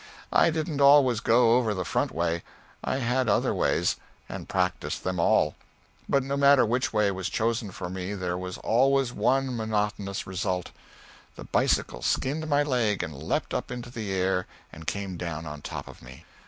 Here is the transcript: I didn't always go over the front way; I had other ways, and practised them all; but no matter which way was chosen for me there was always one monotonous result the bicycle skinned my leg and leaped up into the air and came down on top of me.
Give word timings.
I 0.33 0.49
didn't 0.49 0.81
always 0.81 1.19
go 1.19 1.59
over 1.59 1.75
the 1.75 1.85
front 1.85 2.11
way; 2.11 2.41
I 2.83 2.95
had 2.97 3.29
other 3.29 3.53
ways, 3.53 3.97
and 4.27 4.49
practised 4.49 5.03
them 5.03 5.19
all; 5.19 5.53
but 6.09 6.23
no 6.23 6.35
matter 6.35 6.65
which 6.65 6.91
way 6.91 7.11
was 7.11 7.29
chosen 7.29 7.69
for 7.69 7.87
me 7.87 8.15
there 8.15 8.35
was 8.35 8.57
always 8.57 9.13
one 9.13 9.55
monotonous 9.55 10.25
result 10.25 10.71
the 11.35 11.43
bicycle 11.43 12.01
skinned 12.01 12.47
my 12.49 12.63
leg 12.63 13.03
and 13.03 13.13
leaped 13.15 13.53
up 13.53 13.69
into 13.69 13.91
the 13.91 14.11
air 14.11 14.47
and 14.73 14.87
came 14.87 15.17
down 15.17 15.45
on 15.45 15.61
top 15.61 15.87
of 15.87 16.01
me. 16.01 16.25